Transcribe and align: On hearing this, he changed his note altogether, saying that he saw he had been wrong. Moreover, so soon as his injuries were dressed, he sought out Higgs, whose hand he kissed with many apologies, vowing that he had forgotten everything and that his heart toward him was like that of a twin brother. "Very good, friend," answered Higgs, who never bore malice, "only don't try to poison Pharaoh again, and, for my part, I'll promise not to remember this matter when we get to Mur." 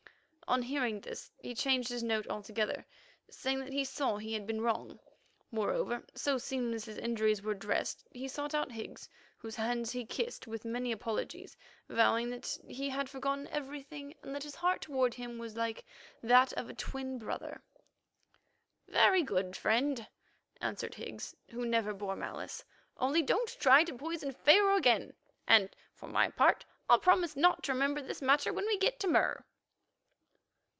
On 0.47 0.63
hearing 0.63 0.99
this, 0.99 1.31
he 1.39 1.55
changed 1.55 1.87
his 1.87 2.03
note 2.03 2.27
altogether, 2.27 2.85
saying 3.29 3.61
that 3.61 3.71
he 3.71 3.85
saw 3.85 4.17
he 4.17 4.33
had 4.33 4.45
been 4.45 4.59
wrong. 4.59 4.99
Moreover, 5.49 6.05
so 6.13 6.37
soon 6.37 6.73
as 6.73 6.83
his 6.83 6.97
injuries 6.97 7.41
were 7.41 7.53
dressed, 7.53 8.05
he 8.11 8.27
sought 8.27 8.53
out 8.53 8.73
Higgs, 8.73 9.07
whose 9.37 9.55
hand 9.55 9.87
he 9.89 10.05
kissed 10.05 10.47
with 10.47 10.65
many 10.65 10.91
apologies, 10.91 11.55
vowing 11.87 12.29
that 12.31 12.57
he 12.67 12.89
had 12.89 13.09
forgotten 13.09 13.47
everything 13.47 14.13
and 14.21 14.35
that 14.35 14.43
his 14.43 14.55
heart 14.55 14.81
toward 14.81 15.13
him 15.13 15.37
was 15.37 15.55
like 15.55 15.85
that 16.21 16.51
of 16.57 16.69
a 16.69 16.73
twin 16.73 17.17
brother. 17.17 17.63
"Very 18.89 19.23
good, 19.23 19.55
friend," 19.55 20.05
answered 20.59 20.95
Higgs, 20.95 21.33
who 21.51 21.65
never 21.65 21.93
bore 21.93 22.17
malice, 22.17 22.65
"only 22.97 23.21
don't 23.21 23.57
try 23.57 23.85
to 23.85 23.95
poison 23.97 24.33
Pharaoh 24.33 24.75
again, 24.75 25.13
and, 25.47 25.73
for 25.93 26.07
my 26.09 26.29
part, 26.29 26.65
I'll 26.89 26.99
promise 26.99 27.37
not 27.37 27.63
to 27.63 27.71
remember 27.71 28.01
this 28.01 28.21
matter 28.21 28.51
when 28.51 28.65
we 28.65 28.77
get 28.77 28.99
to 28.99 29.07
Mur." 29.07 29.45